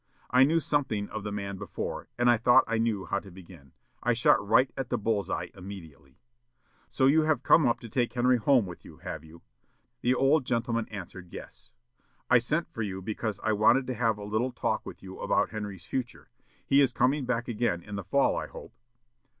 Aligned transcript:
I 0.31 0.45
knew 0.45 0.59
something 0.59 1.09
of 1.09 1.23
the 1.23 1.31
man 1.31 1.57
before, 1.59 2.07
and 2.17 2.27
I 2.27 2.35
thought 2.35 2.63
I 2.65 2.79
knew 2.79 3.05
how 3.05 3.19
to 3.19 3.29
begin. 3.29 3.73
I 4.01 4.13
shot 4.13 4.43
right 4.43 4.71
at 4.75 4.89
the 4.89 4.97
bull's 4.97 5.29
eye 5.29 5.51
immediately. 5.53 6.17
"'So 6.89 7.05
you 7.05 7.21
have 7.25 7.43
come 7.43 7.67
up 7.67 7.79
to 7.81 7.87
take 7.87 8.11
Henry 8.11 8.37
home 8.37 8.65
with 8.65 8.83
you, 8.83 8.97
have 8.97 9.23
you?' 9.23 9.43
The 10.01 10.15
old 10.15 10.43
gentleman 10.43 10.87
answered, 10.89 11.31
'Yes.' 11.31 11.69
'I 12.31 12.39
sent 12.39 12.73
for 12.73 12.81
you 12.81 12.99
because 13.03 13.39
I 13.43 13.53
wanted 13.53 13.85
to 13.85 13.93
have 13.93 14.17
a 14.17 14.23
little 14.25 14.51
talk 14.51 14.87
with 14.87 15.03
you 15.03 15.19
about 15.19 15.51
Henry's 15.51 15.85
future. 15.85 16.31
He 16.65 16.81
is 16.81 16.93
coming 16.93 17.25
back 17.27 17.47
again 17.47 17.83
in 17.83 17.95
the 17.95 18.03
fall, 18.03 18.35
I 18.35 18.47
hope?' 18.47 18.73